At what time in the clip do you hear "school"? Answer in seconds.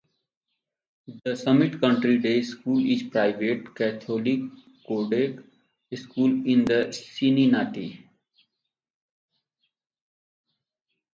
2.41-2.83, 5.93-6.43